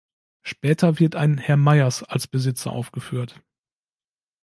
[0.41, 3.39] Später wird ein Herr Meyers als Besitzer aufgeführt.